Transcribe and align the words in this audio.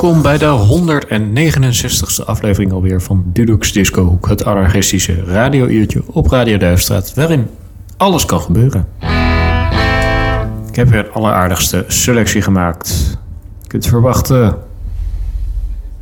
Welkom 0.00 0.22
bij 0.22 0.38
de 0.38 0.66
169ste 2.20 2.24
aflevering 2.24 2.72
alweer 2.72 3.02
van 3.02 3.24
Dudux 3.26 3.72
Disco. 3.72 4.18
Het 4.20 4.44
anarchistische 4.44 5.24
radio-uurtje 5.24 6.02
op 6.06 6.26
Radio 6.26 6.56
Duifstraat, 6.56 7.14
waarin 7.14 7.46
alles 7.96 8.24
kan 8.24 8.40
gebeuren. 8.40 8.88
Ik 10.68 10.76
heb 10.76 10.88
weer 10.88 10.98
een 10.98 11.12
alleraardigste 11.12 11.84
selectie 11.88 12.42
gemaakt. 12.42 13.18
Je 13.62 13.66
kunt 13.66 13.86
verwachten. 13.86 14.56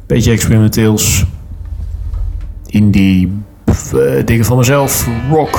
Beetje 0.06 0.32
experimenteels. 0.32 1.24
Indie. 2.66 3.32
pff, 3.64 3.92
eh, 3.92 4.26
dingen 4.26 4.44
van 4.44 4.56
mezelf. 4.56 5.08
Rock. 5.30 5.58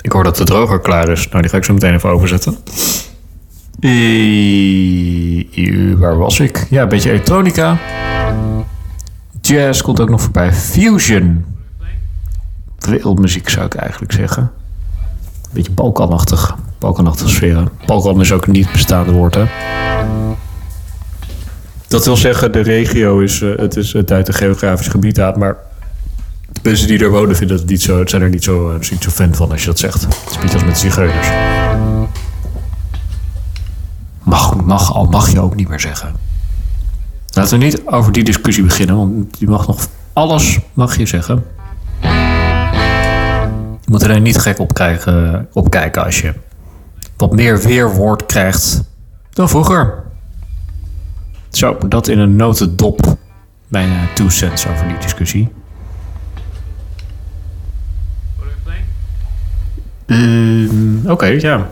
Ik 0.00 0.12
hoor 0.12 0.24
dat 0.24 0.36
de 0.36 0.44
droger 0.44 0.80
klaar 0.80 1.08
is. 1.08 1.28
Nou, 1.28 1.40
die 1.42 1.50
ga 1.50 1.56
ik 1.56 1.64
zo 1.64 1.72
meteen 1.72 1.94
even 1.94 2.10
overzetten. 2.10 2.56
Eh, 3.84 5.44
waar 5.98 6.18
was 6.18 6.40
ik? 6.40 6.66
Ja, 6.70 6.82
een 6.82 6.88
beetje 6.88 7.10
elektronica. 7.10 7.78
Jazz 9.40 9.82
komt 9.82 10.00
ook 10.00 10.08
nog 10.08 10.20
voorbij. 10.20 10.52
Fusion. 10.52 11.44
Wereldmuziek 12.78 13.48
zou 13.48 13.66
ik 13.66 13.74
eigenlijk 13.74 14.12
zeggen. 14.12 14.50
Beetje 15.52 15.72
Balkanachtig. 15.72 16.56
Balkanachtige 16.78 17.30
sfeer. 17.30 17.68
Balkan 17.86 18.20
is 18.20 18.32
ook 18.32 18.46
een 18.46 18.52
niet 18.52 18.72
bestaande 18.72 19.12
woord, 19.12 19.34
hè? 19.34 19.44
Dat 21.88 22.04
wil 22.04 22.16
zeggen, 22.16 22.52
de 22.52 22.60
regio 22.60 23.18
is, 23.18 23.42
eh, 23.42 23.56
het 23.56 23.76
is 23.76 23.92
het 23.92 24.12
uit 24.12 24.28
een 24.28 24.34
geografisch 24.34 24.88
gebied 24.88 25.20
aan, 25.20 25.38
maar 25.38 25.56
de 26.52 26.60
mensen 26.62 26.86
die 26.86 26.98
er 26.98 27.10
wonen 27.10 27.36
vinden 27.36 27.56
het 27.56 27.66
niet 27.66 27.82
zo, 27.82 28.06
zijn 28.06 28.22
er 28.22 28.28
niet 28.28 28.44
zo, 28.44 28.72
niet 28.72 29.02
zo 29.02 29.10
fan 29.10 29.34
van 29.34 29.50
als 29.50 29.60
je 29.60 29.66
dat 29.66 29.78
zegt. 29.78 30.02
Het 30.02 30.30
is 30.30 30.38
niet 30.42 30.52
als 30.52 30.64
met 30.64 30.78
zigeuners. 30.78 31.28
Mag, 34.24 34.64
mag, 34.64 34.94
al 34.94 35.06
mag 35.06 35.32
je 35.32 35.40
ook 35.40 35.54
niet 35.54 35.68
meer 35.68 35.80
zeggen. 35.80 36.14
Laten 37.30 37.58
we 37.58 37.64
niet 37.64 37.86
over 37.86 38.12
die 38.12 38.24
discussie 38.24 38.64
beginnen, 38.64 38.96
want 38.96 39.38
je 39.38 39.46
mag 39.46 39.66
nog 39.66 39.86
alles 40.12 40.58
mag 40.72 40.96
je 40.96 41.06
zeggen. 41.06 41.44
Je 43.80 43.90
moet 43.90 44.02
er 44.02 44.20
niet 44.20 44.38
gek 44.38 44.58
op 44.58 44.74
krijgen, 44.74 45.48
opkijken 45.52 46.04
als 46.04 46.20
je 46.20 46.34
wat 47.16 47.32
meer 47.32 47.60
weerwoord 47.60 48.26
krijgt 48.26 48.82
dan 49.30 49.48
vroeger. 49.48 50.02
Zo, 51.48 51.78
dat 51.88 52.08
in 52.08 52.18
een 52.18 52.36
notendop. 52.36 53.16
Mijn 53.68 54.08
two 54.14 54.28
cents 54.28 54.66
over 54.66 54.88
die 54.88 54.98
discussie. 54.98 55.52
Ehm, 60.06 61.10
Oké, 61.10 61.26
ja. 61.26 61.68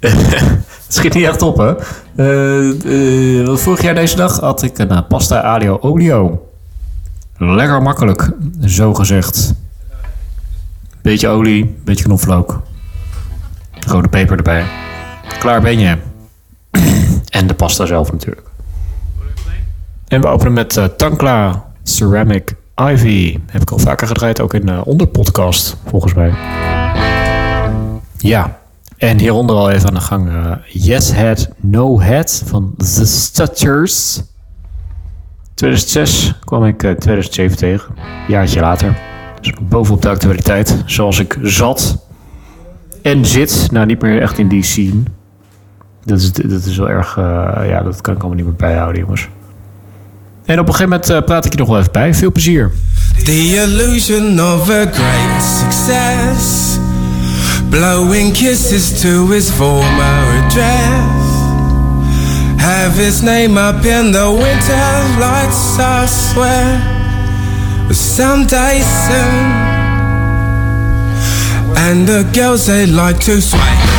Het 0.90 0.98
schiet 0.98 1.14
niet 1.14 1.24
echt 1.24 1.42
op, 1.42 1.56
hè? 1.56 1.74
Eh, 2.16 3.56
vorig 3.56 3.82
jaar 3.82 3.94
deze 3.94 4.16
dag 4.16 4.40
had 4.40 4.62
ik 4.62 4.78
een 4.78 4.90
eh, 4.90 5.00
pasta 5.08 5.40
alio 5.40 5.78
olio. 5.80 6.48
Lekker 7.36 7.82
makkelijk, 7.82 8.30
zo 8.64 8.94
gezegd. 8.94 9.54
Beetje 11.02 11.28
olie, 11.28 11.76
beetje 11.84 12.04
knoflook. 12.04 12.62
Rode 13.86 14.08
peper 14.08 14.36
erbij. 14.36 14.64
Klaar 15.38 15.60
ben 15.60 15.78
je. 15.78 15.96
en 17.38 17.46
de 17.46 17.54
pasta 17.54 17.86
zelf 17.86 18.12
natuurlijk. 18.12 18.46
En 20.08 20.20
we 20.20 20.26
openen 20.26 20.52
met 20.52 20.76
eh, 20.76 20.84
Tankla 20.84 21.64
Ceramic 21.82 22.54
Ivy. 22.90 23.38
Heb 23.46 23.62
ik 23.62 23.70
al 23.70 23.78
vaker 23.78 24.06
gedraaid, 24.06 24.40
ook 24.40 24.54
in 24.54 24.66
de 24.66 24.84
onderpodcast, 24.84 25.76
volgens 25.86 26.14
mij. 26.14 26.34
Ja, 28.18 28.59
en 29.00 29.18
hieronder 29.18 29.56
al 29.56 29.70
even 29.70 29.88
aan 29.88 29.94
de 29.94 30.00
gang. 30.00 30.28
eh, 30.28 30.52
yes 30.68 31.12
Head, 31.12 31.48
No 31.56 32.00
Head 32.00 32.42
van 32.46 32.74
The 32.76 33.06
Stutters. 33.06 34.22
2006 35.54 36.34
kwam 36.44 36.64
ik 36.64 36.82
eh, 36.82 36.90
2007 36.90 37.56
tegen. 37.56 37.94
Een 37.96 38.02
jaartje 38.28 38.60
later. 38.60 38.96
Dus 39.40 39.52
bovenop 39.62 40.02
de 40.02 40.08
actualiteit. 40.08 40.82
Zoals 40.86 41.18
ik 41.18 41.38
zat 41.42 42.06
en 43.02 43.26
zit. 43.26 43.68
Nou, 43.72 43.86
niet 43.86 44.02
meer 44.02 44.22
echt 44.22 44.38
in 44.38 44.48
die 44.48 44.62
scene. 44.62 45.02
Dat 46.04 46.18
is, 46.18 46.32
dat 46.32 46.64
is 46.64 46.76
wel 46.76 46.88
erg... 46.90 47.16
eh, 47.16 47.68
ja, 47.68 47.82
dat 47.82 48.00
kan 48.00 48.14
ik 48.14 48.20
allemaal 48.20 48.36
niet 48.38 48.46
meer 48.46 48.56
bijhouden, 48.56 49.00
jongens. 49.00 49.28
En 50.44 50.58
op 50.58 50.66
een 50.68 50.74
gegeven 50.74 51.00
moment 51.06 51.24
praat 51.24 51.44
ik 51.44 51.52
je 51.52 51.58
nog 51.58 51.68
wel 51.68 51.78
even 51.78 51.92
bij. 51.92 52.14
Veel 52.14 52.32
plezier. 52.32 52.70
The 53.24 53.56
illusion 53.66 54.40
of 54.40 54.70
a 54.70 54.86
great 54.92 55.42
success. 55.42 56.78
Blowing 57.70 58.32
kisses 58.34 59.00
to 59.02 59.28
his 59.28 59.50
former 59.50 60.16
address. 60.40 61.30
Have 62.60 62.94
his 62.94 63.22
name 63.22 63.56
up 63.56 63.84
in 63.84 64.10
the 64.10 64.30
winter 64.30 65.20
lights, 65.20 65.78
I 65.78 66.06
swear. 66.06 67.94
Someday 67.94 68.80
soon. 69.06 69.44
And 71.76 72.06
the 72.06 72.28
girls 72.34 72.66
they 72.66 72.86
like 72.86 73.20
to 73.20 73.40
sway. 73.40 73.89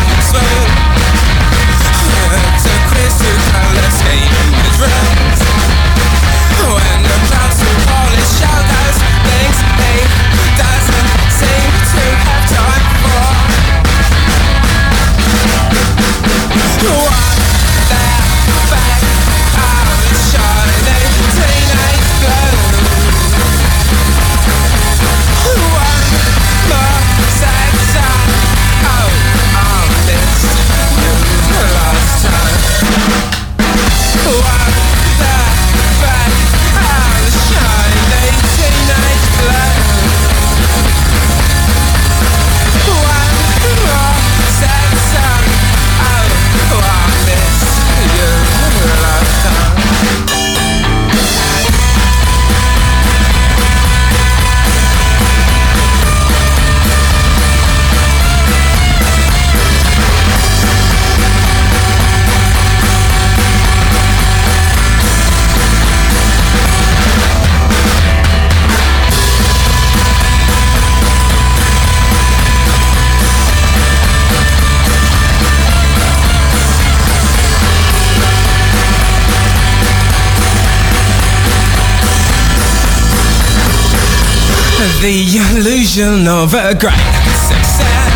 The 85.01 85.25
illusion 85.57 86.27
of 86.27 86.53
a 86.53 86.75
great 86.75 86.94
success. 87.33 88.13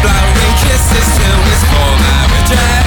Blowing 0.00 0.54
kisses 0.64 1.18
his 1.44 1.62
former 1.68 2.24
address. 2.40 2.76
Have 2.76 2.85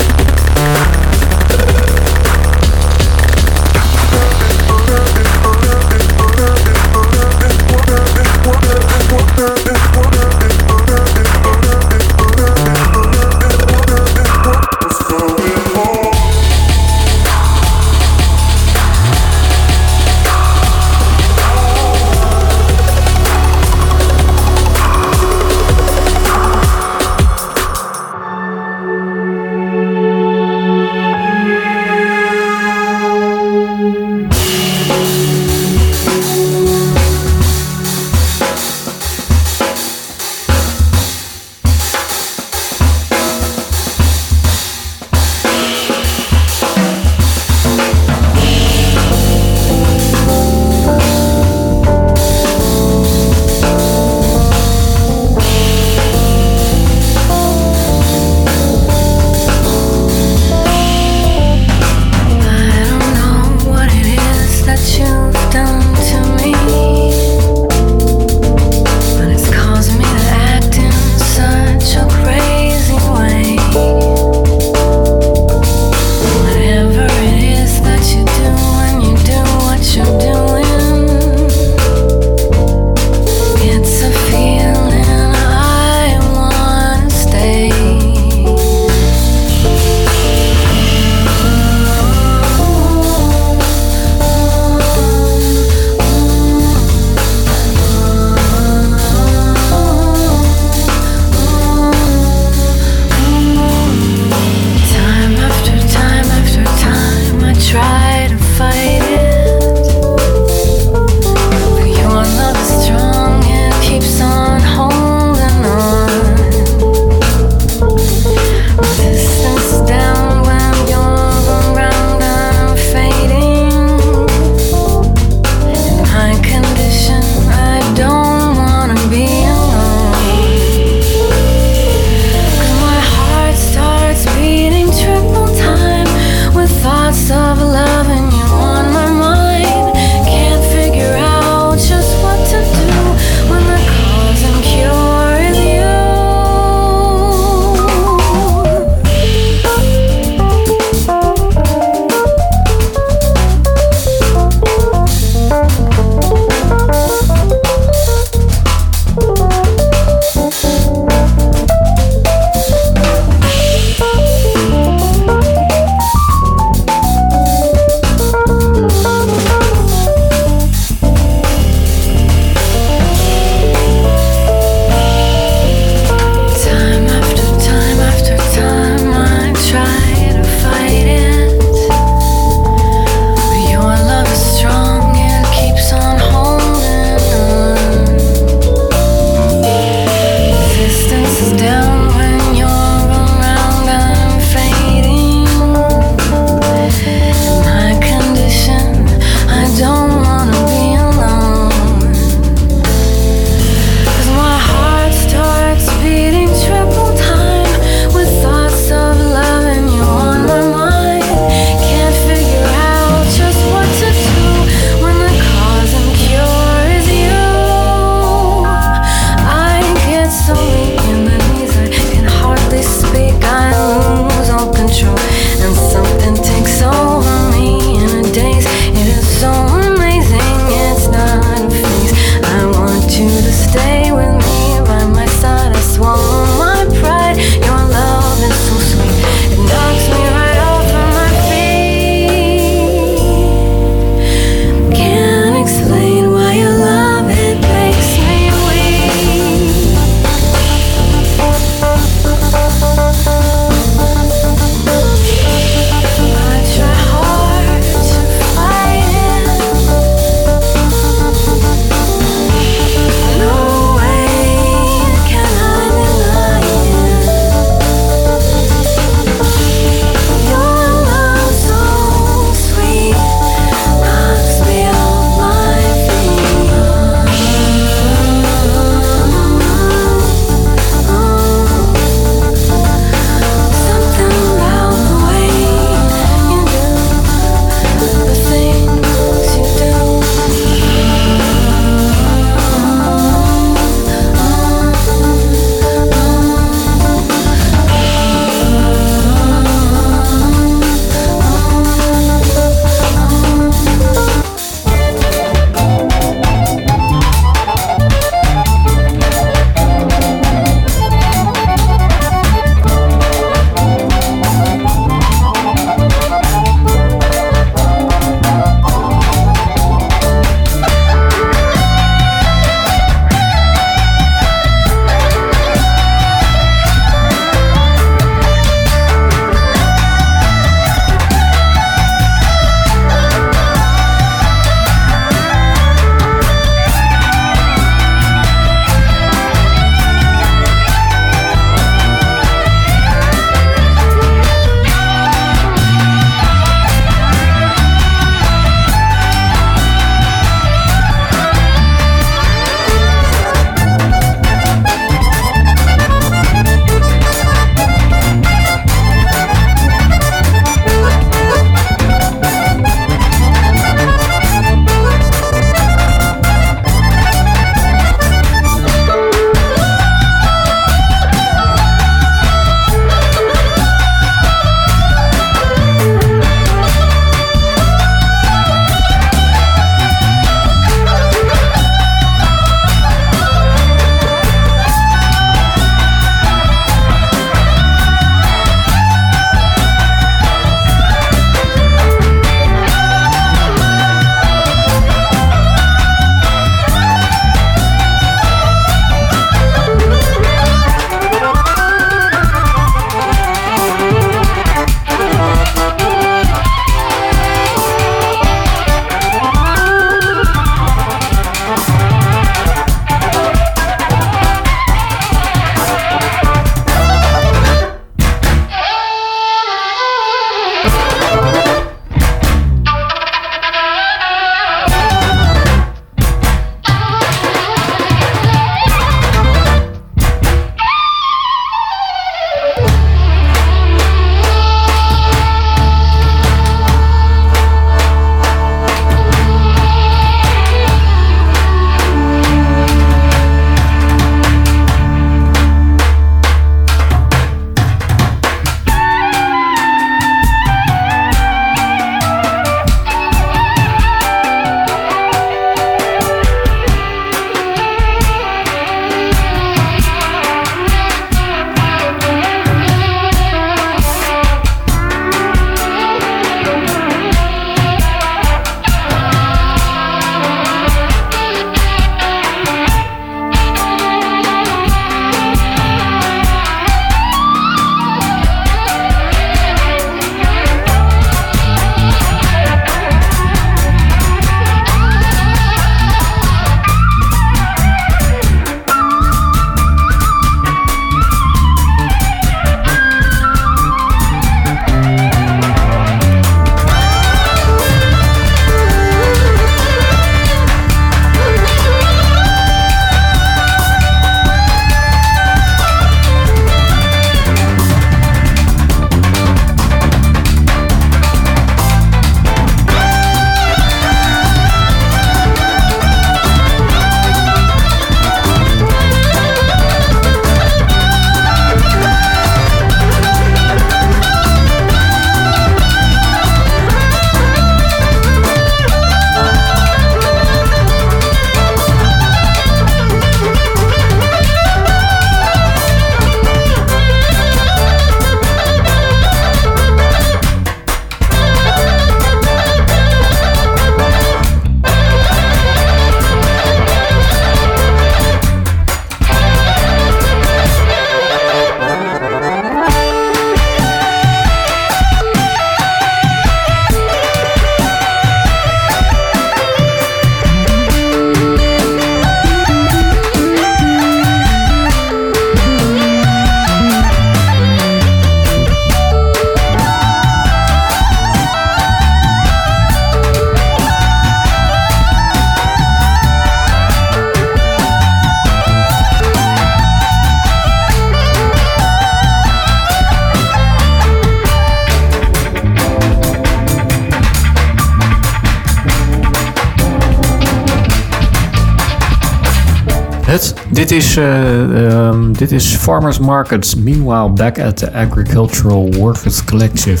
is, 593.92 594.16
eh, 594.16 594.86
ehm, 594.86 595.32
dit 595.32 595.52
is 595.52 595.76
Farmers 595.76 596.18
Markets. 596.18 596.74
Meanwhile, 596.74 597.30
back 597.30 597.58
at 597.58 597.76
the 597.76 597.92
Agricultural 597.92 598.92
Workers 598.92 599.44
Collective. 599.44 600.00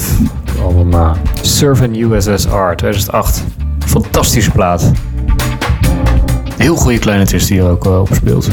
Album 0.62 0.94
uh, 0.94 1.12
Servant 1.42 1.96
USSR 1.96 2.74
2008. 2.76 3.44
Fantastische 3.86 4.50
plaat. 4.50 4.92
Heel 6.56 6.76
goede 6.76 6.98
kleinetjes 6.98 7.46
die 7.46 7.58
er 7.58 7.68
ook 7.68 7.84
uh, 7.84 8.00
op 8.00 8.08
speelt. 8.12 8.48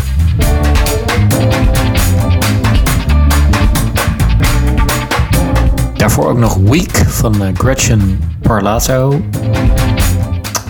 Daarvoor 5.93 6.29
ook 6.29 6.37
nog 6.37 6.55
Week 6.55 6.97
van 7.07 7.41
uh, 7.41 7.47
Gretchen 7.53 8.19
Parlato. 8.41 9.21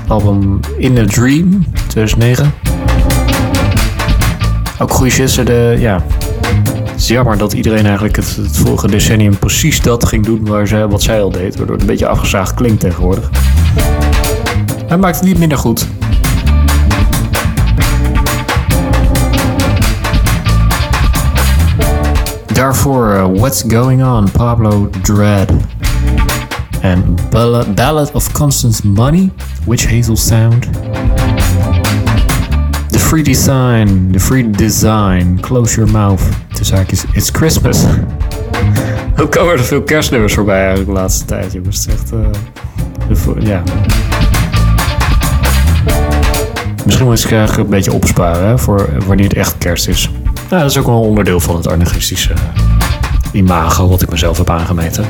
Album 0.08 0.60
In 0.78 0.98
a 0.98 1.06
Dream 1.06 1.66
2009. 1.88 2.59
Ook 4.82 4.92
goede 4.92 5.12
shit. 5.12 5.46
De, 5.46 5.76
ja. 5.80 6.04
Het 6.84 7.00
is 7.00 7.08
jammer 7.08 7.38
dat 7.38 7.54
iedereen 7.54 7.86
eigenlijk 7.86 8.16
het, 8.16 8.40
vorige 8.52 8.88
decennium 8.88 9.38
precies 9.38 9.82
dat 9.82 10.06
ging 10.06 10.26
doen 10.26 10.46
waar 10.46 10.68
ze, 10.68 10.88
wat 10.88 11.02
zij 11.02 11.22
al 11.22 11.32
deed. 11.32 11.56
Waardoor 11.56 11.76
het 11.76 11.82
een 11.82 11.90
beetje 11.90 12.08
afgezaagd 12.08 12.54
klinkt 12.54 12.80
tegenwoordig. 12.80 13.30
Hij 14.88 14.98
maakt 14.98 15.16
het 15.16 15.26
niet 15.26 15.38
minder 15.38 15.58
goed. 15.58 15.88
Daarvoor 22.54 23.14
uh, 23.14 23.26
What's 23.34 23.64
Going 23.68 24.04
On, 24.04 24.32
Pablo 24.32 24.90
Dread. 25.02 25.50
En 26.82 27.16
Ballad, 27.30 27.76
Ballad 27.76 28.12
of 28.12 28.32
Constant 28.32 28.84
Money, 28.84 29.30
Witch 29.66 29.90
Hazel 29.90 30.18
Sound. 30.18 30.70
Free 33.10 33.24
Design, 33.24 34.12
The 34.12 34.20
Free 34.20 34.50
Design, 34.50 35.38
Close 35.42 35.76
Your 35.76 35.92
Mouth. 35.92 36.22
De 36.58 36.64
zaak 36.64 36.92
is 36.92 37.04
It's 37.12 37.30
Christmas. 37.30 37.84
Hoe 39.16 39.28
komen 39.28 39.54
er 39.54 39.64
veel 39.64 39.82
kerstnummers 39.82 40.34
voorbij 40.34 40.58
eigenlijk 40.58 40.88
de 40.88 40.94
laatste 40.94 41.26
tijd, 41.26 41.52
jongens? 41.54 41.86
Het 41.86 41.96
echt, 43.10 43.28
uh, 43.28 43.46
ja. 43.46 43.64
Misschien 46.86 47.06
moet 47.06 47.20
ik 47.20 47.26
graag 47.26 47.58
een 47.58 47.70
beetje 47.70 47.94
opsparen 47.94 48.48
hè, 48.48 48.58
voor 48.58 48.90
wanneer 49.06 49.28
het 49.28 49.38
echt 49.38 49.58
kerst 49.58 49.88
is. 49.88 50.12
Nou, 50.50 50.62
dat 50.62 50.72
is 50.72 50.78
ook 50.78 50.86
wel 50.86 50.96
een 50.96 51.08
onderdeel 51.10 51.40
van 51.40 51.56
het 51.56 51.68
anarchistische 51.68 52.34
imago 53.32 53.88
wat 53.88 54.02
ik 54.02 54.10
mezelf 54.10 54.38
heb 54.38 54.50
aangemeten. 54.50 55.06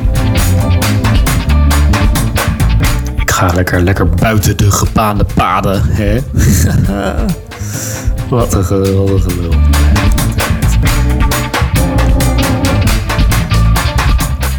Ik 3.15 3.31
ga 3.31 3.51
lekker, 3.53 3.81
lekker 3.81 4.09
buiten 4.09 4.57
de 4.57 4.71
gepaande 4.71 5.25
paden. 5.35 5.81
Hè? 5.85 6.19
wat 8.29 8.53
een 8.53 8.63
geweldig 8.63 9.23
gelul. 9.23 9.53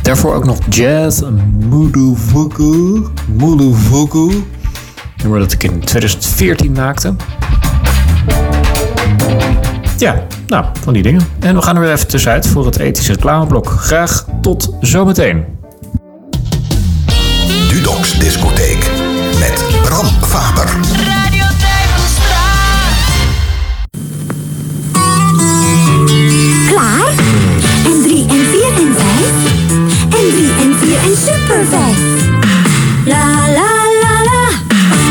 Daarvoor 0.02 0.34
ook 0.34 0.44
nog 0.44 0.58
Jazz 0.68 1.22
Muluvuku. 1.68 3.02
Muluvuku. 3.26 4.44
Nummer 5.22 5.40
dat 5.40 5.52
ik 5.52 5.62
in 5.62 5.80
2014 5.80 6.72
maakte. 6.72 7.14
Ja, 9.98 10.26
nou, 10.46 10.64
van 10.80 10.92
die 10.92 11.02
dingen. 11.02 11.22
En 11.38 11.54
we 11.54 11.62
gaan 11.62 11.76
er 11.76 11.82
weer 11.82 11.92
even 11.92 12.08
tussenuit 12.08 12.46
voor 12.46 12.66
het 12.66 12.78
ethische 12.78 13.12
reclameblok. 13.12 13.66
Graag 13.66 14.24
tot 14.40 14.76
zometeen. 14.80 15.59
En 31.60 31.66
super 31.66 31.78
5. 31.78 33.06
La 33.06 33.26
la 33.58 33.72
la 34.02 34.14
la. 34.28 34.44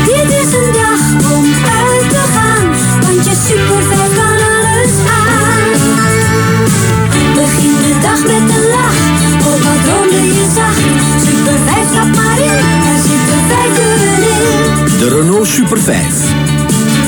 Dit 0.04 0.28
is 0.42 0.52
een 0.58 0.72
dag 0.72 1.02
om 1.32 1.44
uit 1.80 2.10
te 2.10 2.22
gaan. 2.34 2.66
Want 3.02 3.24
je 3.26 3.34
super 3.46 3.82
5 3.88 4.14
kan 4.14 4.36
alles 4.54 4.94
aan. 5.20 5.70
Begin 7.34 7.74
de 7.84 7.94
dag 8.02 8.20
met 8.22 8.56
een 8.56 8.66
lach. 8.76 8.98
Ook 9.46 9.64
al 9.70 9.78
droomde 9.84 10.26
je 10.26 10.46
zacht. 10.54 10.84
Super 11.26 11.58
5 11.66 11.86
stap 11.90 12.16
maar 12.16 12.38
in. 12.38 12.64
Er 12.92 13.00
zitten 13.08 13.40
5 13.48 13.74
deuren 13.76 14.18
in. 14.32 14.98
De 14.98 15.20
Renault 15.20 15.48
Super 15.48 15.80
5. 15.80 16.32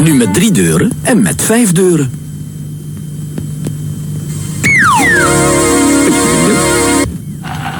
Nu 0.03 0.15
met 0.15 0.35
drie 0.35 0.53
deuren 0.53 0.91
en 1.03 1.23
met 1.23 1.43
vijf 1.43 1.73
deuren. 1.73 2.32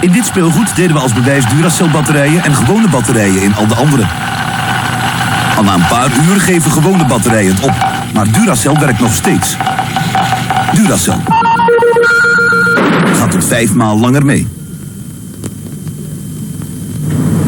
In 0.03 0.13
dit 0.13 0.27
speelgoed 0.27 0.77
deden 0.77 0.97
we 0.97 1.03
als 1.03 1.13
bewijs 1.13 1.45
Duracell 1.49 1.89
batterijen 1.89 2.45
en 2.45 2.55
gewone 2.55 2.89
batterijen 2.89 3.43
in 3.43 3.55
al 3.55 3.67
de 3.67 3.75
andere. 3.75 4.07
Al 5.57 5.63
na 5.63 5.75
een 5.75 5.87
paar 5.89 6.11
uur 6.29 6.41
geven 6.41 6.71
gewone 6.71 7.07
batterijen 7.07 7.55
het 7.55 7.65
op. 7.65 7.75
Maar 8.15 8.33
Duracell 8.33 8.79
werkt 8.79 9.01
nog 9.01 9.15
steeds. 9.15 9.57
Duracell. 10.75 11.19
Gaat 13.15 13.31
tot 13.31 13.45
vijf 13.45 13.75
maal 13.75 13.99
langer 13.99 14.25
mee. 14.25 14.49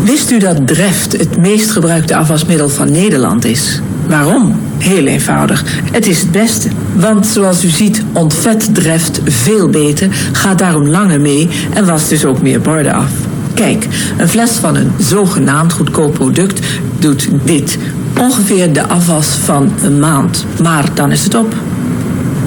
Wist 0.05 0.31
u 0.31 0.39
dat 0.39 0.67
Dreft 0.67 1.13
het 1.13 1.37
meest 1.37 1.71
gebruikte 1.71 2.17
afwasmiddel 2.17 2.69
van 2.69 2.91
Nederland 2.91 3.45
is? 3.45 3.81
Waarom? 4.07 4.57
Heel 4.79 5.07
eenvoudig. 5.07 5.65
Het 5.93 6.07
is 6.07 6.21
het 6.21 6.31
beste. 6.33 6.69
Want 6.95 7.27
zoals 7.27 7.65
u 7.65 7.69
ziet 7.69 8.03
ontvet 8.13 8.75
Dreft 8.75 9.21
veel 9.25 9.69
beter, 9.69 10.09
gaat 10.33 10.59
daarom 10.59 10.89
langer 10.89 11.21
mee 11.21 11.49
en 11.75 11.87
wast 11.87 12.09
dus 12.09 12.25
ook 12.25 12.43
meer 12.43 12.61
borden 12.61 12.93
af. 12.93 13.11
Kijk, 13.55 13.89
een 14.19 14.29
fles 14.29 14.51
van 14.51 14.77
een 14.77 14.93
zogenaamd 14.99 15.73
goedkoop 15.73 16.15
product 16.15 16.67
doet 16.99 17.29
dit. 17.45 17.79
Ongeveer 18.21 18.73
de 18.73 18.87
afwas 18.87 19.27
van 19.27 19.73
een 19.83 19.99
maand. 19.99 20.47
Maar 20.63 20.85
dan 20.95 21.13
is 21.13 21.25
het 21.25 21.35
op. 21.35 21.55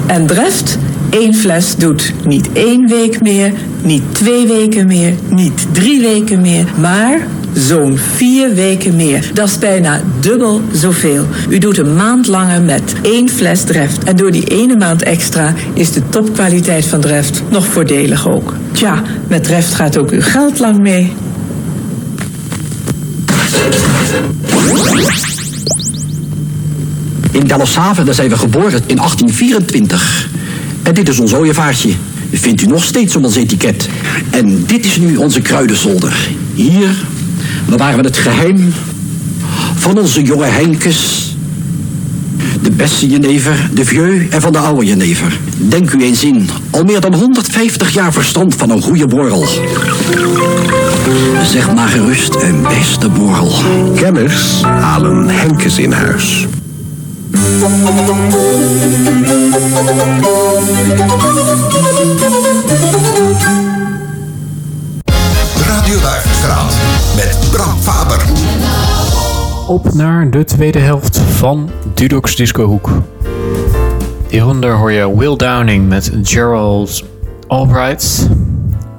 En 0.06 0.26
Dreft, 0.26 0.78
één 1.10 1.34
fles 1.34 1.76
doet 1.76 2.12
niet 2.24 2.48
één 2.52 2.88
week 2.88 3.22
meer, 3.22 3.52
niet 3.82 4.02
twee 4.12 4.46
weken 4.46 4.86
meer, 4.86 5.14
niet 5.28 5.66
drie 5.72 6.00
weken 6.00 6.40
meer, 6.40 6.64
maar 6.80 7.26
zo'n 7.58 7.98
vier 7.98 8.54
weken 8.54 8.96
meer. 8.96 9.30
Dat 9.34 9.48
is 9.48 9.58
bijna 9.58 10.02
dubbel 10.20 10.62
zoveel. 10.72 11.26
U 11.48 11.58
doet 11.58 11.78
een 11.78 11.96
maand 11.96 12.26
langer 12.26 12.62
met 12.62 12.94
één 13.02 13.28
fles 13.28 13.64
Dreft. 13.64 14.04
En 14.04 14.16
door 14.16 14.30
die 14.30 14.44
ene 14.44 14.76
maand 14.76 15.02
extra 15.02 15.54
is 15.74 15.92
de 15.92 16.08
topkwaliteit 16.08 16.86
van 16.86 17.00
Dreft 17.00 17.42
nog 17.50 17.66
voordelig 17.66 18.28
ook. 18.28 18.54
Tja, 18.72 19.02
met 19.28 19.44
Dreft 19.44 19.74
gaat 19.74 19.96
ook 19.96 20.10
uw 20.10 20.22
geld 20.22 20.58
lang 20.58 20.78
mee. 20.78 21.12
In 27.30 27.46
Delfshaven, 27.46 28.04
daar 28.04 28.14
zijn 28.14 28.28
we 28.28 28.36
geboren 28.36 28.82
in 28.86 28.96
1824. 28.96 30.28
En 30.82 30.94
dit 30.94 31.08
is 31.08 31.20
ons 31.20 31.34
ooievaartje. 31.34 31.92
Vindt 32.32 32.62
u 32.62 32.66
nog 32.66 32.84
steeds 32.84 33.16
op 33.16 33.24
ons 33.24 33.36
etiket. 33.36 33.88
En 34.30 34.64
dit 34.66 34.84
is 34.84 34.96
nu 34.96 35.16
onze 35.16 35.40
kruidenzolder. 35.40 36.28
Hier 36.54 37.04
bewaren 37.68 37.98
we 37.98 38.06
het 38.06 38.16
geheim 38.16 38.72
van 39.74 39.98
onze 39.98 40.22
jonge 40.22 40.46
Heinkes. 40.46 41.32
De 42.62 42.70
beste 42.70 43.08
jenever, 43.08 43.70
de 43.72 43.84
vieux 43.84 44.28
en 44.30 44.40
van 44.40 44.52
de 44.52 44.58
oude 44.58 44.86
jenever. 44.86 45.38
Denk 45.56 45.92
u 45.92 46.02
eens 46.02 46.24
in, 46.24 46.48
al 46.70 46.84
meer 46.84 47.00
dan 47.00 47.14
150 47.14 47.90
jaar 47.92 48.12
verstand 48.12 48.54
van 48.54 48.70
een 48.70 48.82
goede 48.82 49.06
borrel. 49.06 49.46
Zeg 51.44 51.74
maar 51.74 51.88
gerust 51.88 52.34
een 52.34 52.62
beste 52.62 53.08
borrel. 53.08 53.52
Kenners 53.94 54.62
halen 54.62 55.28
Henkes 55.28 55.78
in 55.78 55.92
huis. 55.92 56.46
Radio 65.66 66.00
Duivenstraat. 66.00 66.74
Op 69.68 69.92
naar 69.92 70.30
de 70.30 70.44
tweede 70.44 70.78
helft 70.78 71.18
van 71.18 71.70
Dudox 71.94 72.36
Disco 72.36 72.64
Hoek. 72.64 72.90
Hieronder 74.28 74.72
hoor 74.76 74.92
je 74.92 75.16
Will 75.16 75.36
Downing 75.36 75.88
met 75.88 76.12
Gerald 76.22 77.04
Albright. 77.46 78.28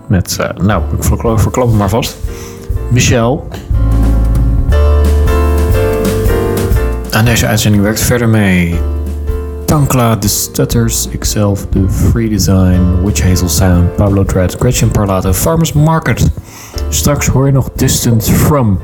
Met, 0.07 0.37
eh, 0.39 0.65
nou, 0.65 0.83
ik 0.97 1.03
verklap, 1.03 1.67
het 1.67 1.77
maar 1.77 1.89
vast. 1.89 2.17
Michel. 2.89 3.47
Aan 7.11 7.25
deze 7.25 7.47
uitzending 7.47 7.83
werkt 7.83 8.01
verder 8.01 8.29
mee 8.29 8.79
Tankla, 9.65 10.17
The 10.17 10.29
Stutters, 10.29 11.07
Ikzelf, 11.07 11.65
The 11.69 11.89
Free 11.89 12.29
Design, 12.29 12.81
Witch 13.03 13.21
Hazel 13.23 13.49
Sound, 13.49 13.95
Pablo 13.95 14.23
Dread, 14.23 14.55
Gretchen 14.59 14.91
Parlato, 14.91 15.33
Farmers 15.33 15.73
Market. 15.73 16.31
Straks 16.89 17.27
hoor 17.27 17.45
je 17.45 17.51
nog 17.51 17.69
Distant 17.75 18.29
From 18.29 18.79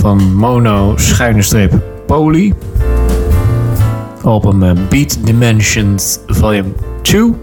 van 0.00 0.34
Mono, 0.34 0.92
schuine 0.96 1.42
streep, 1.42 1.72
Poli. 2.06 2.54
Album 4.22 4.62
eh, 4.62 4.70
Beat 4.88 5.18
Dimensions 5.26 6.18
Volume 6.26 6.68
2, 7.02 7.34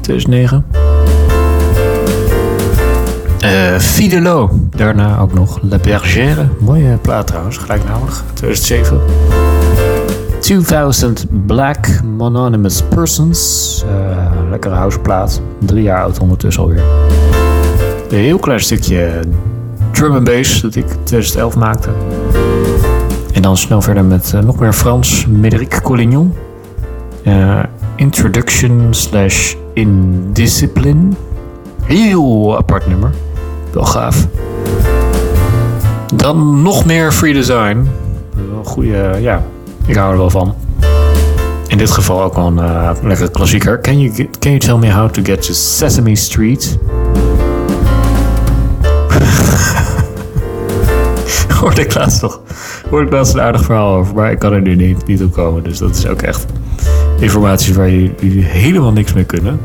2009. 0.00 0.64
Eh 3.40 3.78
Fidelo, 3.78 4.50
daarna 4.76 5.18
ook 5.18 5.34
nog 5.34 5.58
La 5.62 5.78
Bergère. 5.78 6.48
Mooie 6.60 6.98
plaat 7.02 7.26
trouwens, 7.26 7.56
gelijknamig, 7.56 8.24
2007. 8.34 9.00
2000 10.40 11.26
Black 11.46 12.02
Mononymous 12.16 12.82
Persons. 12.82 13.84
Eh, 13.88 14.50
lekkere 14.50 14.74
houseplaat. 14.74 15.40
Drie 15.58 15.82
jaar 15.82 16.02
oud 16.02 16.18
ondertussen 16.18 16.62
alweer. 16.62 16.82
Een 18.10 18.18
heel 18.18 18.38
klein 18.38 18.60
stukje 18.60 19.20
drum 19.96 20.12
and 20.12 20.24
bass 20.24 20.60
dat 20.60 20.74
ik 20.74 20.86
2011 20.86 21.56
maakte. 21.56 21.88
En 23.32 23.42
dan 23.42 23.56
snel 23.56 23.80
verder 23.80 24.04
met 24.04 24.32
eh, 24.34 24.40
nog 24.40 24.58
meer 24.58 24.72
Frans. 24.72 25.26
Médéric 25.26 25.80
Collignon. 25.82 26.34
Eh, 27.22 27.62
introduction 27.94 28.86
slash 28.90 29.54
Indiscipline. 29.72 31.08
Heel 31.82 32.56
apart 32.56 32.86
nummer. 32.86 33.10
Wel 33.72 33.84
gaaf. 33.84 34.26
Dan 36.14 36.62
nog 36.62 36.84
meer 36.84 37.12
free 37.12 37.32
design. 37.32 37.88
Een 38.36 38.64
goede, 38.64 39.16
ja, 39.20 39.42
ik 39.86 39.96
hou 39.96 40.12
er 40.12 40.18
wel 40.18 40.30
van. 40.30 40.54
In 41.68 41.78
dit 41.78 41.90
geval 41.90 42.22
ook 42.22 42.34
wel 42.34 42.46
een 42.46 42.58
eh, 42.58 42.90
lekkere 43.02 43.30
klassieker. 43.30 43.80
Can 43.80 44.00
you, 44.00 44.28
can 44.38 44.50
you 44.50 44.58
tell 44.58 44.76
me 44.76 44.92
how 44.92 45.10
to 45.10 45.22
get 45.22 45.42
to 45.42 45.52
Sesame 45.52 46.16
Street? 46.16 46.78
Hoorde 51.66 51.80
ik 51.80 51.94
laatst 51.94 52.22
nog. 52.22 52.40
Hoorde 52.90 53.06
ik 53.06 53.12
laatst 53.12 53.34
een 53.34 53.40
aardig 53.40 53.64
verhaal 53.64 53.94
over, 53.94 54.14
maar 54.14 54.30
ik 54.30 54.38
kan 54.38 54.52
er 54.52 54.60
nu 54.60 54.74
niet, 54.74 55.06
niet 55.06 55.22
op 55.22 55.32
komen. 55.32 55.62
Dus 55.62 55.78
dat 55.78 55.96
is 55.96 56.06
ook 56.06 56.22
echt 56.22 56.46
informatie 57.18 57.74
waar 57.74 57.90
jullie 57.90 58.44
helemaal 58.44 58.92
niks 58.92 59.12
mee 59.12 59.24
kunnen. 59.24 59.60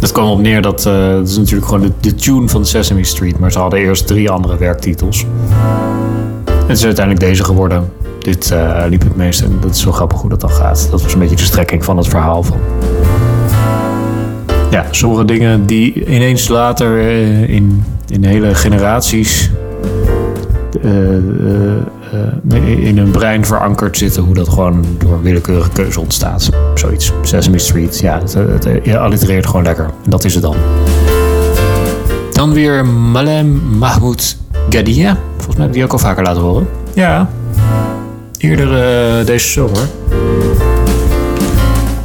Het 0.00 0.12
kwam 0.12 0.30
op 0.30 0.40
neer 0.40 0.62
dat 0.62 0.86
eh 0.86 1.08
het 1.08 1.28
is 1.28 1.36
natuurlijk 1.36 1.66
gewoon 1.66 1.82
de, 1.82 1.92
de 2.00 2.14
tune 2.14 2.48
van 2.48 2.66
Sesame 2.66 3.04
Street, 3.04 3.38
maar 3.38 3.52
ze 3.52 3.58
hadden 3.58 3.78
eerst 3.78 4.06
drie 4.06 4.30
andere 4.30 4.56
werktitels. 4.56 5.24
En 6.46 6.66
het 6.66 6.78
is 6.78 6.84
uiteindelijk 6.84 7.26
deze 7.26 7.44
geworden. 7.44 7.92
Dit 8.18 8.50
eh, 8.50 8.84
liep 8.88 9.02
het 9.02 9.16
meest 9.16 9.40
en 9.40 9.58
dat 9.60 9.70
is 9.70 9.80
zo 9.80 9.92
grappig 9.92 10.20
hoe 10.20 10.30
dat 10.30 10.40
dan 10.40 10.50
gaat. 10.50 10.88
Dat 10.90 11.02
was 11.02 11.12
een 11.12 11.18
beetje 11.18 11.36
de 11.36 11.42
strekking 11.42 11.84
van 11.84 11.96
het 11.96 12.08
verhaal 12.08 12.42
van. 12.42 12.58
Ja, 14.76 14.84
sommige 14.90 15.24
dingen 15.24 15.66
die 15.66 16.06
ineens 16.06 16.48
later 16.48 16.98
eh, 16.98 17.48
in, 17.48 17.84
in 18.08 18.24
hele 18.24 18.54
generaties 18.54 19.50
eh, 20.82 21.16
eh, 21.16 22.86
in 22.86 22.98
hun 22.98 23.10
brein 23.10 23.44
verankerd 23.44 23.96
zitten, 23.96 24.22
hoe 24.22 24.34
dat 24.34 24.48
gewoon 24.48 24.84
door 24.98 25.22
willekeurige 25.22 25.70
keuze 25.70 26.00
ontstaat. 26.00 26.50
Zoiets. 26.74 27.12
Sesame 27.22 27.58
Street, 27.58 27.98
ja, 27.98 28.18
het, 28.18 28.34
het, 28.34 28.64
het 28.64 28.96
allitereert 28.96 29.46
gewoon 29.46 29.62
lekker. 29.62 29.90
Dat 30.08 30.24
is 30.24 30.34
het 30.34 30.42
dan. 30.42 30.56
Dan 32.32 32.52
weer 32.52 32.86
Malem 32.86 33.78
Mahmoud 33.78 34.36
Gadia. 34.70 35.16
Volgens 35.36 35.56
mij 35.56 35.64
heb 35.64 35.66
ik 35.66 35.72
die 35.72 35.84
ook 35.84 35.92
al 35.92 35.98
vaker 35.98 36.22
laten 36.22 36.42
horen. 36.42 36.68
Ja. 36.94 37.28
Eerder 38.38 39.26
deze 39.26 39.48
zomer. 39.48 39.88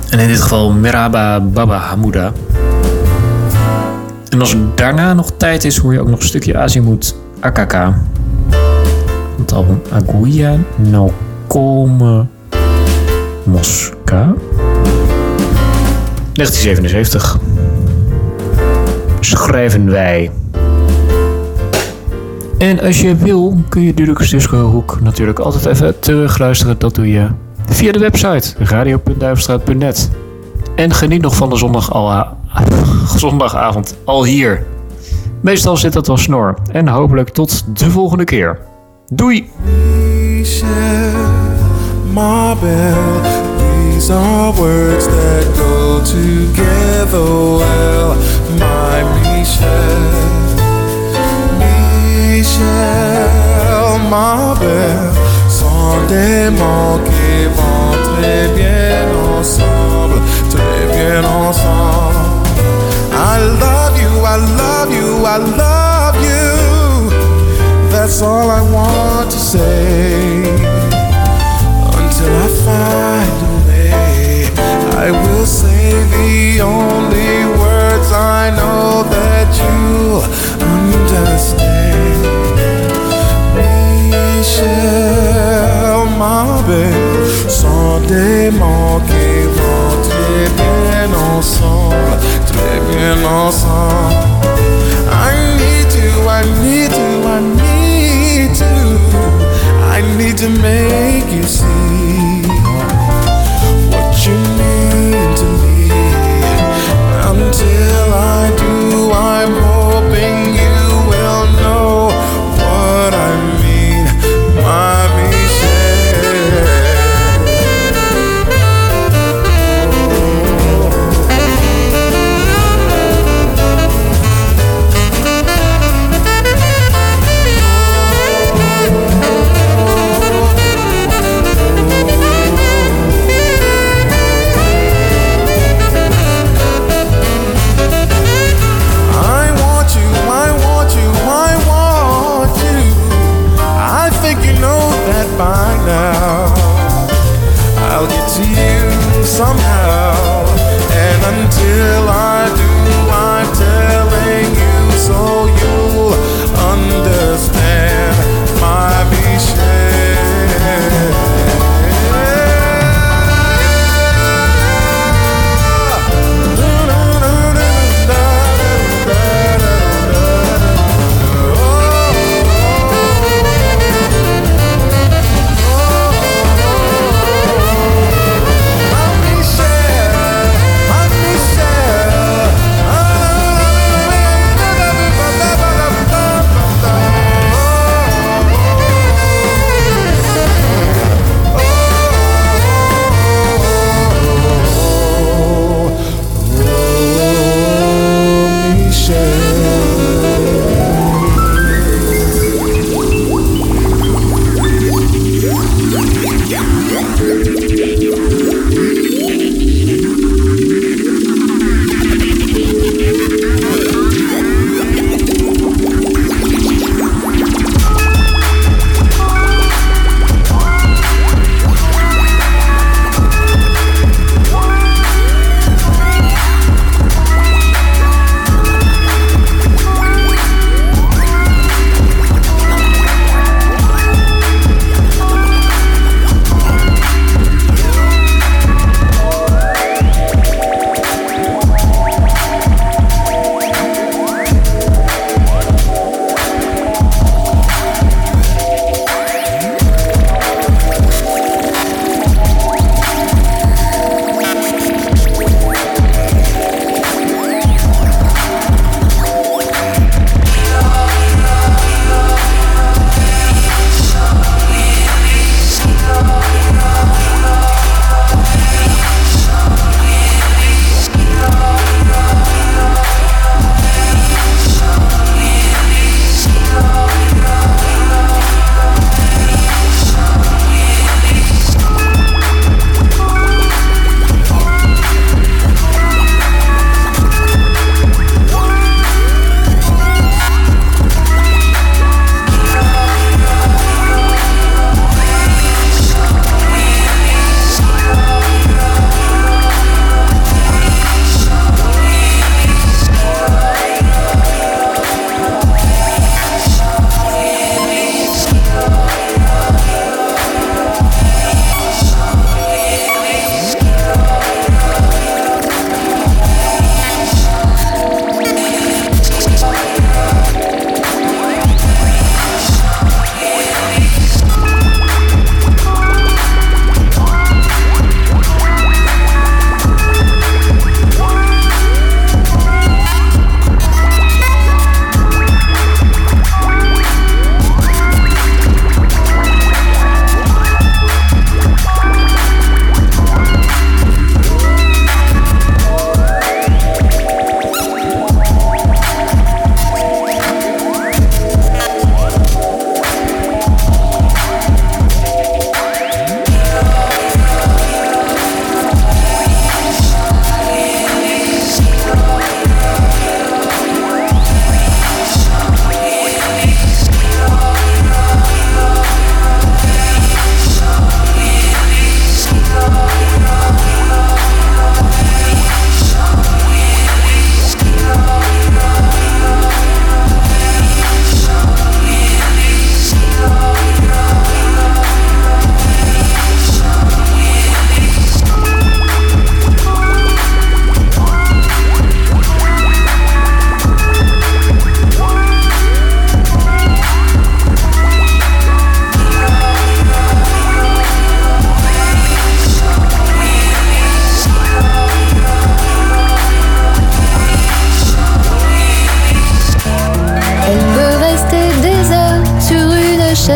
En 0.09 0.19
in 0.19 0.28
dit 0.28 0.41
geval 0.41 0.72
Merhaba 0.72 1.39
Baba 1.39 1.78
Hamouda. 1.78 2.32
En 4.32 4.39
als 4.39 4.53
er 4.53 4.59
daarna 4.75 5.13
nog 5.13 5.32
tijd 5.38 5.63
is, 5.63 5.77
hoor 5.77 5.93
je 5.93 5.99
ook 5.99 6.09
nog 6.09 6.19
een 6.19 6.25
stukje 6.25 6.57
Azimut 6.57 7.15
AKK. 7.39 7.73
Het 9.38 9.53
album 9.53 9.82
Aguia 9.91 10.57
no 10.75 11.13
Come 11.47 12.25
Mosca. 13.43 14.34
1977. 16.34 17.39
Schrijven 19.19 19.91
wij. 19.91 20.32
En 22.57 22.79
als 22.79 23.01
je 23.01 23.15
wil, 23.15 23.61
kun 23.69 23.82
je 23.82 23.93
Dudux 23.93 24.29
Disco 24.29 24.57
Hoek 24.57 25.01
natuurlijk 25.01 25.39
altijd 25.39 25.65
even 25.65 25.99
terugluisteren. 25.99 26.79
Dat 26.79 26.95
doe 26.95 27.09
je 27.09 27.27
via 27.65 27.91
de 27.91 27.99
website 27.99 28.53
radio.duivenstraat.net. 28.57 30.09
En 30.75 30.93
geniet 30.93 31.21
nog 31.21 31.36
van 31.36 31.49
de 31.49 31.55
zondag 31.55 31.93
al, 31.93 32.39
zondagavond 33.18 33.97
al 34.06 34.24
hier. 34.26 34.66
Meestal 35.41 35.78
zit 35.78 35.93
dat 35.93 36.08
wel 36.08 36.18
snor. 36.18 36.58
En 36.72 36.88
hopelijk 36.88 37.30
tot 37.30 37.80
de 37.80 37.91
volgende 37.91 38.24
keer. 38.24 38.60
Doei! 39.08 39.49
Qui 57.06 57.47
vont 57.56 58.04
très 58.04 58.47
bien 58.49 59.08
ensemble, 59.38 60.22
très 60.49 60.97
bien 60.97 61.24
ensemble. 61.26 62.01
I 63.34 63.38
love 63.38 63.95
you, 64.03 64.11
I 64.34 64.36
love 64.36 64.91
you, 64.91 65.25
I 65.25 65.38
love 65.38 66.15
you. 66.15 66.51
That's 67.89 68.21
all 68.21 68.49
I 68.49 68.61
want 68.61 69.32
to 69.32 69.38
say 69.38 70.43
until 71.99 72.34
I 72.45 72.49
find 72.65 73.38
a 73.47 73.53
way. 73.67 74.49
I 75.05 75.11
will 75.11 75.45
say 75.45 75.93
the 76.13 76.59
only 76.61 76.91
ensemble. 93.52 93.91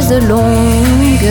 Chaise 0.01 0.27
longue, 0.27 1.29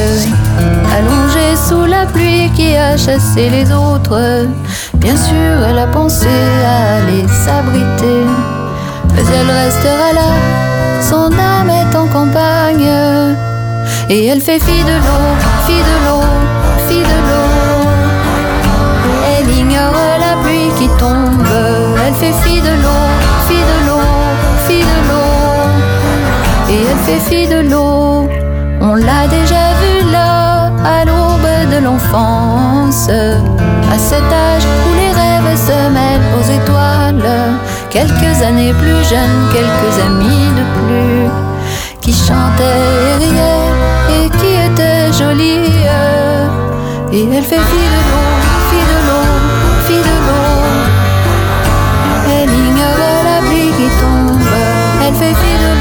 allongée 0.97 1.57
sous 1.69 1.85
la 1.85 2.07
pluie 2.07 2.51
qui 2.55 2.77
a 2.77 2.97
chassé 2.97 3.51
les 3.51 3.71
autres. 3.73 4.47
Bien 4.95 5.17
sûr, 5.17 5.53
elle 5.69 5.79
a 5.79 5.87
pensé 5.87 6.29
à 6.65 6.97
aller 6.97 7.27
s'abriter, 7.29 8.25
mais 9.15 9.23
elle 9.39 9.51
restera 9.65 10.12
là, 10.15 10.31
son 11.01 11.31
âme 11.33 11.71
est 11.71 11.97
en 11.97 12.07
campagne. 12.07 12.91
Et 14.09 14.27
elle 14.27 14.41
fait 14.41 14.61
fi 14.61 14.83
de 14.85 14.97
l'eau, 15.05 15.27
fi 15.67 15.77
de 15.91 15.97
l'eau, 16.07 16.25
fi 16.89 16.99
de 17.12 17.19
l'eau. 17.29 17.89
Elle 19.37 19.51
ignore 19.59 19.95
la 20.27 20.43
pluie 20.43 20.71
qui 20.79 20.89
tombe, 20.99 21.55
elle 22.07 22.15
fait 22.15 22.35
fi 22.43 22.61
de 22.61 22.75
l'eau, 22.83 23.05
fi 23.47 23.59
de 23.71 23.79
l'eau, 23.87 24.07
fi 24.67 24.79
de 24.79 24.99
l'eau. 25.09 25.35
Et 26.71 26.81
elle 26.91 27.03
fait 27.07 27.21
fi 27.29 27.47
de 27.47 27.61
l'eau, 27.71 28.29
on 28.85 28.95
l'a 28.95 29.26
déjà 29.26 29.64
vu 29.82 30.11
là, 30.12 30.70
à 30.85 31.05
l'aube 31.05 31.70
de 31.72 31.78
l'enfance. 31.85 33.09
À 33.09 33.99
cet 33.99 34.22
âge 34.22 34.64
où 34.64 34.95
les 35.01 35.12
rêves 35.20 35.57
se 35.57 35.78
mêlent 35.97 36.28
aux 36.39 36.47
étoiles, 36.59 37.30
quelques 37.91 38.43
années 38.43 38.74
plus 38.74 39.03
jeunes, 39.09 39.43
quelques 39.53 39.97
amis 40.07 40.49
de 40.59 40.64
plus, 40.76 41.30
qui 42.01 42.12
chantaient 42.12 42.85
et 43.09 43.14
riaient 43.24 43.72
et 44.16 44.30
qui 44.39 44.53
étaient 44.68 45.12
jolies. 45.12 45.72
Et 47.12 47.24
elle 47.32 47.45
fait 47.45 47.64
fi 47.70 47.85
de 47.95 48.01
l'eau, 48.09 48.30
fi 48.68 48.80
de 48.93 48.99
l'eau, 49.07 49.30
fi 49.87 49.97
de 50.09 50.16
l'eau. 50.26 50.61
Elle 52.37 52.53
ignore 52.68 53.22
la 53.30 53.39
pluie 53.49 53.72
qui 53.78 53.89
tombe, 54.01 54.55
elle 55.07 55.14
fait 55.14 55.35
fi 55.43 55.53
de 55.64 55.74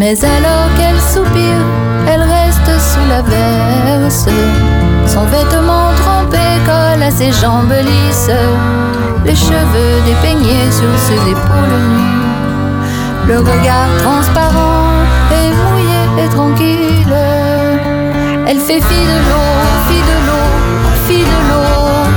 Mais 0.00 0.16
alors 0.24 0.74
qu'elle 0.78 0.98
soupire, 0.98 1.66
elle 2.08 2.22
reste 2.22 2.70
sous 2.80 3.06
la 3.06 3.20
verse. 3.20 4.24
Son 5.06 5.26
vêtement 5.26 5.90
trempé 6.02 6.38
colle 6.64 7.02
à 7.02 7.10
ses 7.10 7.30
jambes 7.32 7.74
lisses, 7.84 8.30
les 9.26 9.34
cheveux 9.34 9.96
dépeignés 10.06 10.70
sur 10.70 10.88
ses 11.06 11.20
épaules 11.30 11.80
nues. 11.96 13.28
Le 13.28 13.40
regard 13.40 13.90
transparent 14.02 15.04
et 15.38 15.50
mouillé 15.60 16.24
et 16.24 16.28
tranquille. 16.30 17.16
Elle 18.46 18.58
fait 18.58 18.80
fi 18.80 19.00
de 19.12 19.18
l'eau, 19.28 19.52
fi 19.86 19.98
de 20.10 20.16
l'eau, 20.26 20.48
fi 21.08 21.18
de 21.30 21.38
l'eau. 21.48 22.08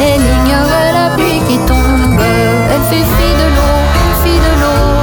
Elle 0.00 0.26
ignore 0.36 0.68
la 1.00 1.16
pluie 1.16 1.40
qui 1.48 1.56
tombe. 1.64 2.20
Elle 2.20 2.84
fait 2.90 3.06
fi 3.16 3.28
de 3.40 3.48
l'eau, 3.56 3.78
fi 4.22 4.34
de 4.36 4.60
l'eau. 4.60 5.01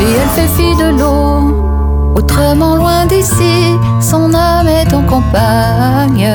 Et 0.00 0.04
elle 0.04 0.28
fait 0.28 0.48
fi 0.56 0.76
de 0.76 0.98
l'eau. 0.98 2.14
Autrement 2.14 2.76
loin 2.76 3.06
d'ici, 3.06 3.76
son 4.00 4.32
âme 4.34 4.68
est 4.68 4.92
en 4.92 5.02
campagne. 5.02 6.30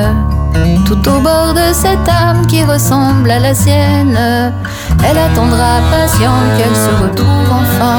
Tout 0.86 1.08
au 1.08 1.18
bord 1.20 1.54
de 1.54 1.72
cette 1.72 2.08
âme 2.08 2.46
qui 2.46 2.62
ressemble 2.62 3.30
à 3.30 3.38
la 3.38 3.54
sienne, 3.54 4.18
elle 5.02 5.18
attendra 5.18 5.80
patiente 5.90 6.50
qu'elle 6.56 6.76
se 6.76 7.02
retrouve 7.02 7.50
enfin, 7.50 7.98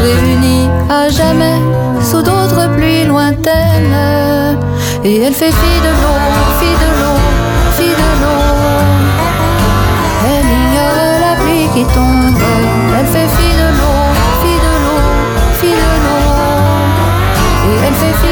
réunie 0.00 0.68
à 0.88 1.08
jamais 1.08 1.60
sous 2.00 2.22
d'autres 2.22 2.68
pluies 2.74 3.04
lointaines. 3.04 4.58
Et 5.04 5.22
elle 5.22 5.34
fait 5.34 5.50
fi 5.50 5.74
de 5.86 5.92
l'eau, 6.00 6.20
fi 6.60 6.70
de 6.82 6.90
l'eau, 7.00 7.18
fi 7.76 7.88
de 8.02 8.10
l'eau. 8.20 8.44
Elle 10.30 10.48
ignore 10.60 11.14
la 11.26 11.34
pluie 11.42 11.68
qui 11.74 11.84
tombe, 11.94 12.42
elle 12.98 13.06
fait 13.06 13.28
fi 13.36 13.48
de 13.56 13.61
and 17.84 17.96
50 17.96 18.31